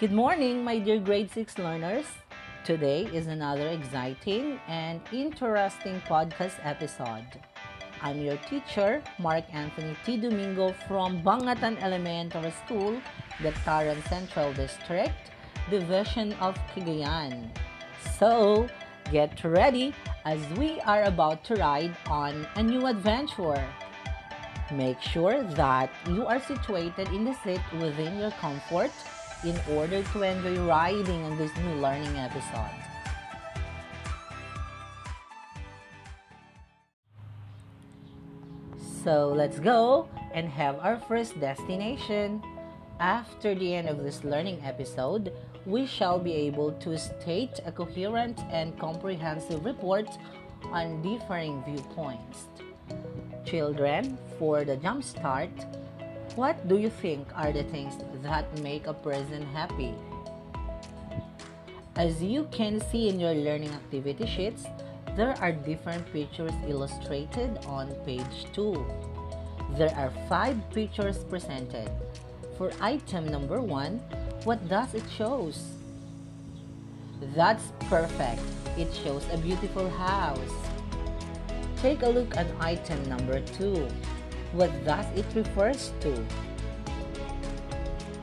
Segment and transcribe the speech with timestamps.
[0.00, 2.04] Good morning, my dear grade 6 learners.
[2.64, 7.22] Today is another exciting and interesting podcast episode.
[8.02, 10.16] I'm your teacher, Mark Anthony T.
[10.16, 13.00] Domingo from Bangatan Elementary School,
[13.40, 15.30] the Taran Central District,
[15.70, 17.46] Division of Cagayan.
[18.18, 18.66] So,
[19.12, 23.62] get ready as we are about to ride on a new adventure.
[24.72, 28.90] Make sure that you are situated in the seat within your comfort
[29.44, 32.84] in order to enjoy riding on this new learning episode.
[39.04, 42.42] So let's go and have our first destination.
[43.00, 45.32] After the end of this learning episode,
[45.66, 50.08] we shall be able to state a coherent and comprehensive report
[50.72, 52.48] on differing viewpoints.
[53.44, 55.50] Children, for the jump start,
[56.36, 59.94] what do you think are the things that make a person happy?
[61.96, 64.66] As you can see in your learning activity sheets,
[65.14, 68.74] there are different pictures illustrated on page 2.
[69.78, 71.88] There are 5 pictures presented.
[72.58, 73.98] For item number 1,
[74.42, 75.62] what does it shows?
[77.36, 78.42] That's perfect.
[78.76, 80.54] It shows a beautiful house.
[81.78, 83.86] Take a look at item number 2.
[84.54, 86.14] What does it refers to?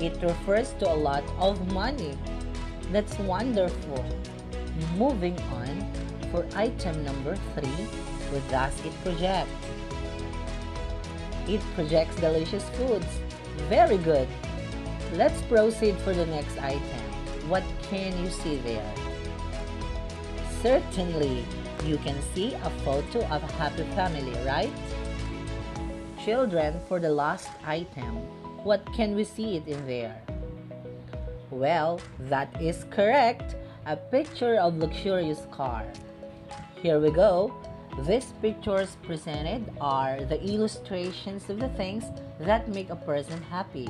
[0.00, 2.18] It refers to a lot of money.
[2.90, 4.04] That's wonderful.
[4.98, 5.86] Moving on,
[6.32, 7.68] for item number 3,
[8.34, 9.48] what does it project?
[11.46, 13.06] It projects delicious foods.
[13.70, 14.26] Very good.
[15.14, 17.02] Let's proceed for the next item.
[17.48, 18.94] What can you see there?
[20.60, 21.46] Certainly,
[21.84, 24.72] you can see a photo of a happy family, right?
[26.26, 28.18] Children for the last item.
[28.66, 30.20] What can we see it in there?
[31.52, 33.54] Well, that is correct.
[33.86, 35.86] A picture of luxurious car.
[36.82, 37.54] Here we go.
[38.02, 42.02] These pictures presented are the illustrations of the things
[42.40, 43.86] that make a person happy.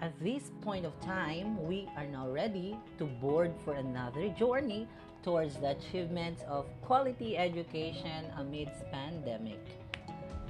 [0.00, 4.88] At this point of time, we are now ready to board for another journey
[5.22, 9.60] towards the achievement of quality education amidst pandemic.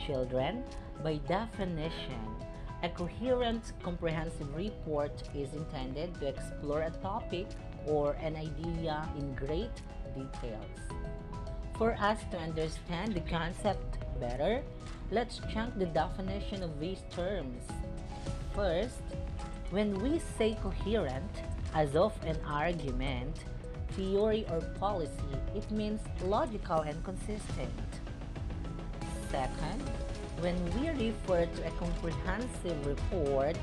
[0.06, 0.64] Children,
[1.02, 2.20] by definition,
[2.82, 7.46] a coherent, comprehensive report is intended to explore a topic
[7.86, 9.76] or an idea in great
[10.14, 10.80] details.
[11.78, 14.62] For us to understand the concept better,
[15.10, 17.62] let's check the definition of these terms.
[18.54, 19.02] First,
[19.70, 21.30] when we say coherent,
[21.74, 23.44] as of an argument,
[23.96, 27.72] theory or policy, it means logical and consistent.
[29.30, 29.82] Second,
[30.40, 33.56] when we refer to a comprehensive report,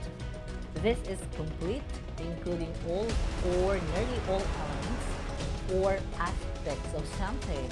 [0.82, 1.84] this is complete,
[2.20, 3.08] including all
[3.58, 5.06] or nearly all elements
[5.76, 7.70] or aspects of something.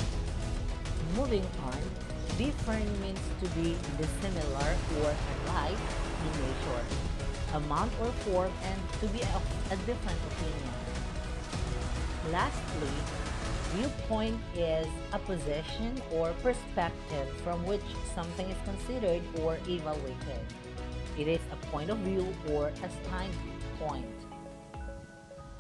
[1.16, 1.80] Moving on,
[2.38, 5.16] different means to be dissimilar or
[5.48, 5.84] alike
[6.24, 6.84] in nature,
[7.54, 10.74] amount or form, and to be of a different opinion.
[12.32, 12.90] Lastly,
[13.74, 20.44] viewpoint is a position or perspective from which something is considered or evaluated.
[21.18, 24.06] It is a point of view or a standpoint.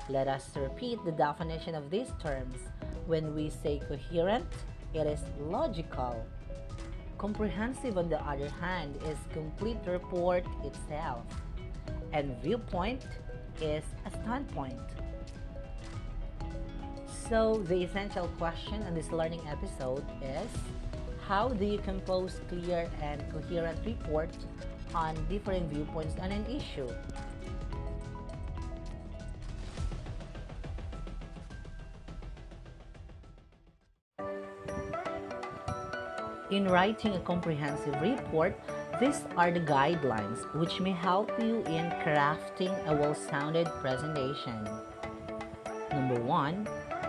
[0.10, 2.58] Let us repeat the definition of these terms.
[3.06, 4.46] When we say coherent,
[4.94, 6.26] it is logical.
[7.18, 11.24] Comprehensive, on the other hand, is complete report itself.
[12.12, 13.08] And viewpoint
[13.62, 14.80] is a standpoint.
[17.30, 20.48] So, the essential question in this learning episode is
[21.28, 24.38] How do you compose clear and coherent reports
[24.96, 26.88] on different viewpoints on an issue?
[36.50, 38.58] In writing a comprehensive report,
[39.02, 44.64] these are the guidelines which may help you in crafting a well-sounded presentation.
[45.92, 46.66] Number one,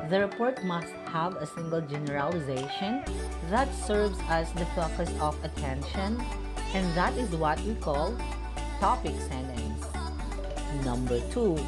[0.09, 3.05] the report must have a single generalization
[3.51, 6.23] that serves as the focus of attention,
[6.75, 8.17] and that is what we call
[8.81, 9.85] topic sentence.
[10.85, 11.59] Number two,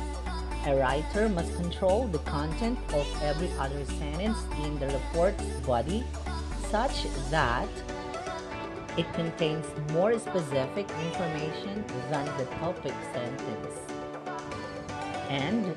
[0.66, 6.04] a writer must control the content of every other sentence in the report's body
[6.70, 7.68] such that
[8.96, 13.74] it contains more specific information than the topic sentence.
[15.28, 15.76] And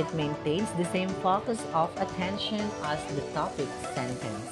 [0.00, 4.48] it maintains the same focus of attention as the topic sentence.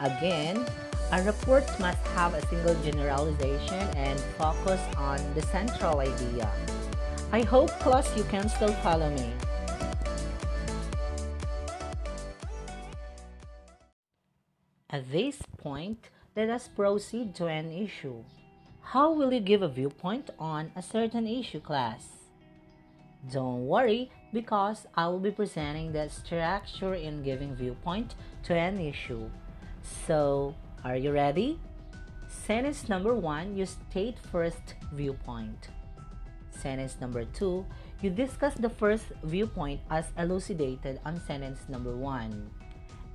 [0.00, 0.64] Again,
[1.12, 6.50] A report must have a single generalization and focus on the central idea.
[7.30, 9.30] I hope class you can still follow me.
[14.90, 18.24] At this point, let us proceed to an issue.
[18.80, 22.13] How will you give a viewpoint on a certain issue class?
[23.32, 29.30] Don't worry because I will be presenting the structure in giving viewpoint to an issue.
[30.06, 30.54] So,
[30.84, 31.58] are you ready?
[32.28, 35.68] Sentence number one, you state first viewpoint.
[36.50, 37.64] Sentence number two,
[38.02, 42.50] you discuss the first viewpoint as elucidated on sentence number one.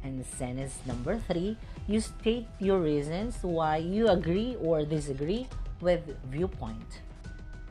[0.04, 1.58] And sentence number three,
[1.88, 5.48] you state your reasons why you agree or disagree
[5.82, 6.02] with
[6.32, 7.02] viewpoint.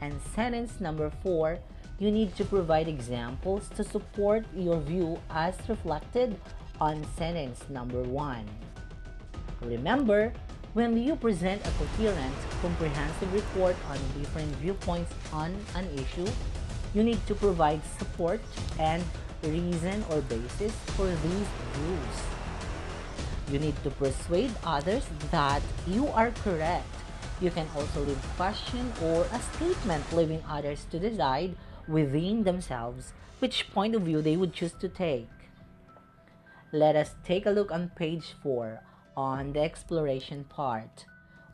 [0.01, 1.59] And sentence number four,
[1.99, 6.39] you need to provide examples to support your view as reflected
[6.81, 8.47] on sentence number one.
[9.63, 10.33] Remember,
[10.75, 16.27] when you present a coherent, comprehensive report on different viewpoints on an issue,
[16.95, 18.41] you need to provide support
[18.79, 19.03] and
[19.43, 22.17] reason or basis for these views.
[23.51, 26.87] You need to persuade others that you are correct.
[27.41, 31.57] You can also leave a question or a statement leaving others to decide
[31.89, 35.31] within themselves which point of view they would choose to take.
[36.73, 38.81] Let us take a look on page 4
[39.17, 41.07] on the exploration part.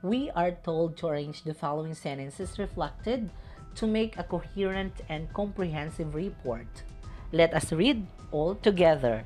[0.02, 3.30] We are told to arrange the following sentences reflected
[3.76, 6.66] to make a coherent and comprehensive report.
[7.32, 9.24] Let us read all together.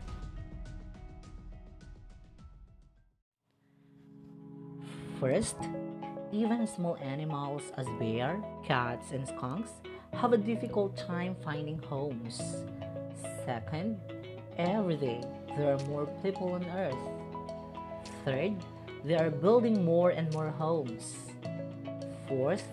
[5.20, 5.56] First,
[6.30, 9.70] even small animals as bear, cats, and skunks
[10.14, 12.40] have a difficult time finding homes.
[13.44, 14.00] Second,
[14.56, 15.20] every day
[15.56, 16.94] there are more people on earth.
[18.24, 18.56] Third,
[19.04, 21.14] they are building more and more homes.
[22.28, 22.66] Fourth,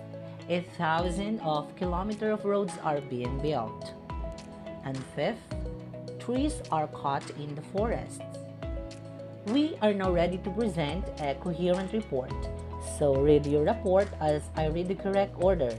[0.49, 3.93] a thousand of kilometers of roads are being built.
[4.83, 5.41] And fifth,
[6.19, 8.19] trees are cut in the forests.
[9.47, 12.33] We are now ready to present a coherent report.
[12.97, 15.71] So read your report as I read the correct order.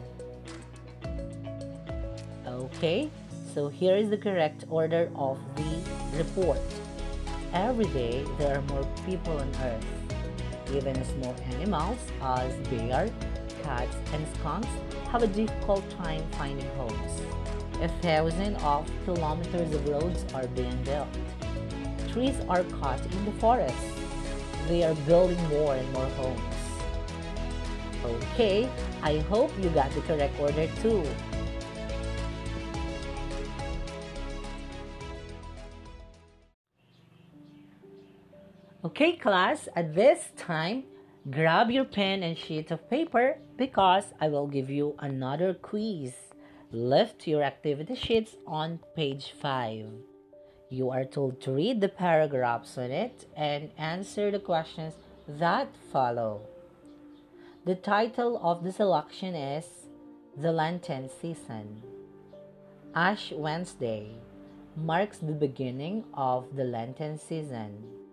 [2.77, 3.09] Okay,
[3.55, 5.81] so here is the correct order of the
[6.19, 6.61] report.
[7.55, 9.87] Every day, there are more people on Earth.
[10.75, 13.09] Even small animals as bear,
[13.63, 14.69] cats, and skunks
[15.11, 17.23] have a difficult time finding homes.
[17.81, 21.09] A thousand of kilometers of roads are being built.
[22.13, 23.75] Trees are cut in the forest.
[24.69, 26.41] They are building more and more homes.
[28.05, 28.69] Okay,
[29.03, 31.03] I hope you got the correct order too.
[38.85, 40.85] Okay, class, at this time,
[41.31, 46.13] grab your pen and sheet of paper because I will give you another quiz.
[46.71, 49.87] Lift your activity sheets on page 5.
[50.69, 54.95] You are told to read the paragraphs on it and answer the questions
[55.27, 56.43] that follow.
[57.65, 59.67] The title of the selection is
[60.37, 61.83] The Lenten Season.
[62.95, 64.11] Ash Wednesday
[64.77, 68.06] marks the beginning of the Lenten season.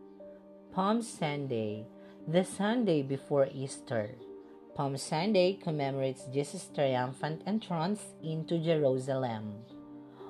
[0.74, 1.86] Palm Sunday,
[2.28, 4.10] the Sunday before Easter.
[4.74, 9.54] Palm Sunday commemorates Jesus' triumphant entrance into Jerusalem.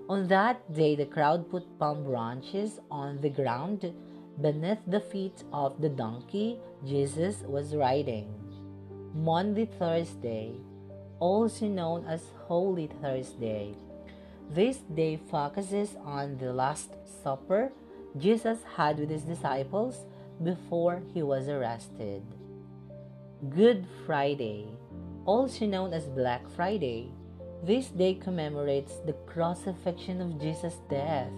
[0.09, 3.93] On that day, the crowd put palm branches on the ground
[4.41, 8.27] beneath the feet of the donkey Jesus was riding.
[9.15, 10.51] Maundy Thursday,
[11.21, 13.75] also known as Holy Thursday.
[14.49, 16.91] This day focuses on the Last
[17.23, 17.71] Supper
[18.17, 20.05] Jesus had with his disciples
[20.41, 22.23] before he was arrested.
[23.49, 24.67] Good Friday,
[25.25, 27.11] also known as Black Friday,
[27.63, 31.31] this day commemorates the crucifixion of Jesus' death.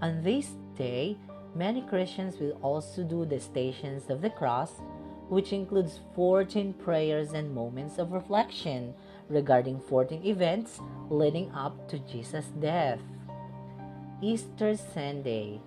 [0.00, 1.16] On this day,
[1.54, 4.80] many Christians will also do the Stations of the Cross,
[5.28, 8.94] which includes 14 prayers and moments of reflection
[9.28, 13.00] regarding 14 events leading up to Jesus' death.
[14.20, 15.60] Easter Sunday,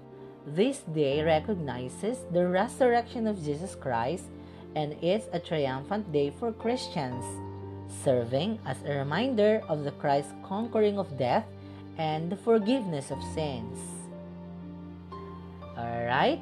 [0.45, 4.25] this day recognizes the resurrection of Jesus Christ
[4.75, 7.23] and is a triumphant day for Christians,
[8.03, 11.45] serving as a reminder of the Christ conquering of death
[11.97, 13.79] and the forgiveness of sins.
[15.77, 16.41] Alright,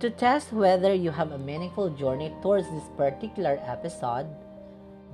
[0.00, 4.26] to test whether you have a meaningful journey towards this particular episode,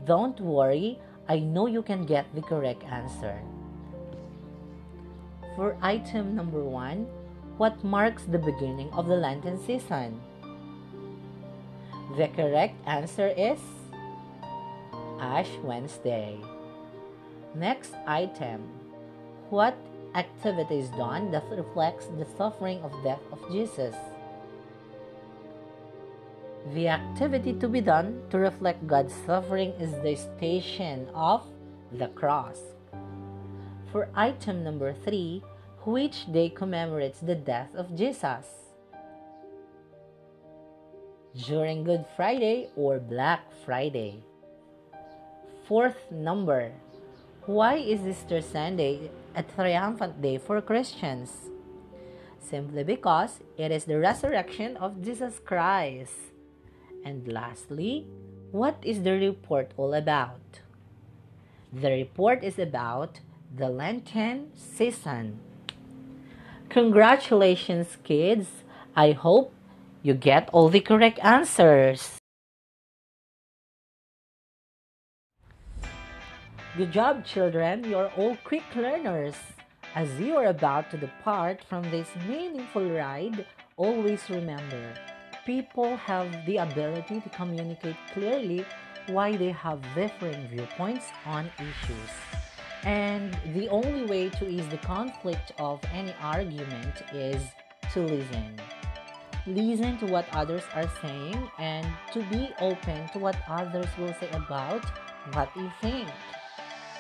[0.05, 3.39] don't worry, I know you can get the correct answer.
[5.57, 7.07] For item number one,
[7.57, 10.21] what marks the beginning of the Lenten season.
[12.17, 13.59] The correct answer is
[15.21, 16.37] Ash Wednesday.
[17.55, 18.69] Next item.
[19.49, 19.77] What
[20.15, 23.95] activity is done that reflects the suffering of death of Jesus?
[26.75, 31.47] The activity to be done to reflect God's suffering is the station of
[31.93, 32.59] the cross.
[33.93, 35.43] For item number three,
[35.87, 38.75] which day commemorates the death of Jesus?
[41.47, 44.25] During Good Friday or Black Friday?
[45.69, 46.73] Fourth number,
[47.47, 51.31] why is Easter Sunday a triumphant day for Christians?
[52.41, 56.35] Simply because it is the resurrection of Jesus Christ.
[57.05, 58.07] And lastly,
[58.51, 60.63] what is the report all about?
[61.73, 63.21] The report is about
[63.55, 65.39] the Lenten season.
[66.69, 68.49] Congratulations, kids!
[68.95, 69.53] I hope
[70.03, 72.19] you get all the correct answers.
[76.77, 77.85] Good job, children.
[77.85, 79.35] You're all quick learners.
[79.95, 83.47] As you are about to depart from this meaningful ride,
[83.79, 84.93] always remember
[85.47, 88.67] people have the ability to communicate clearly
[89.07, 92.36] why they have differing viewpoints on issues.
[92.85, 97.43] And the only way to ease the conflict of any argument is
[97.93, 98.61] to listen.
[99.47, 104.29] Listen to what others are saying and to be open to what others will say
[104.33, 104.85] about
[105.33, 106.09] what you think.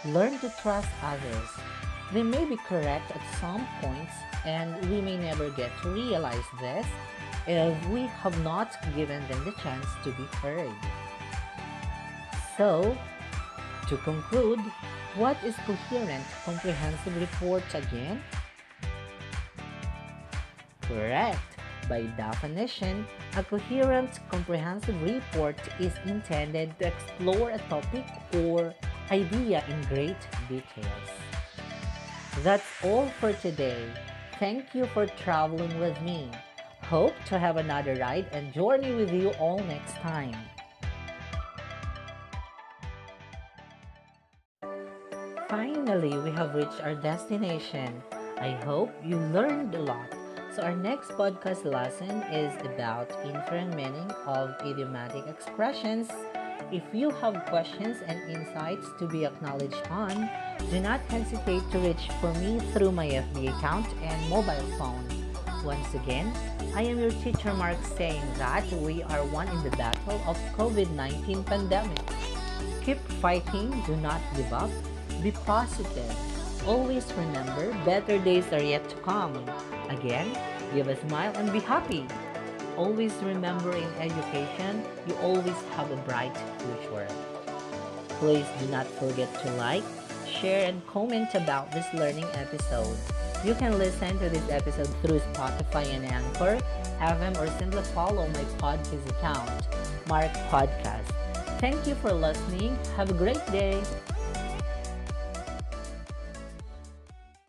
[0.06, 1.49] Learn to trust others.
[2.12, 4.12] They may be correct at some points,
[4.45, 6.87] and we may never get to realize this
[7.49, 10.71] if we have not given them the chance to be heard.
[12.56, 12.97] So,
[13.88, 14.61] to conclude,
[15.16, 18.23] what is coherent comprehensive report again?
[20.82, 21.40] Correct.
[21.88, 23.06] By definition,
[23.37, 28.04] a coherent comprehensive report is intended to explore a topic
[28.35, 28.75] or
[29.11, 31.11] idea in great details.
[32.42, 33.88] That's all for today.
[34.38, 36.30] Thank you for traveling with me.
[36.82, 40.37] Hope to have another ride and journey with you all next time.
[45.87, 48.02] Finally, we have reached our destination.
[48.38, 50.11] I hope you learned a lot.
[50.52, 56.11] So our next podcast lesson is about inferring meaning of idiomatic expressions
[56.73, 60.28] if you have questions and insights to be acknowledged on,
[60.73, 65.07] do not hesitate to reach for me through my FB account and mobile phone.
[65.62, 66.35] Once again,
[66.75, 71.47] I am your teacher Mark saying that we are one in the battle of COVID-19
[71.47, 72.02] pandemic.
[72.83, 74.71] Keep fighting, do not give up,
[75.23, 76.14] be positive.
[76.66, 79.35] Always remember, better days are yet to come.
[79.88, 80.37] Again,
[80.75, 82.06] give a smile and be happy
[82.76, 87.08] always remember in education, you always have a bright future.
[88.20, 89.85] Please do not forget to like,
[90.26, 92.96] share, and comment about this learning episode.
[93.44, 96.58] You can listen to this episode through Spotify and Anchor,
[97.00, 99.50] FM, or simply follow my podcast account,
[100.08, 101.12] Mark Podcast.
[101.61, 102.78] Thank you for listening.
[102.96, 103.82] Have a great day.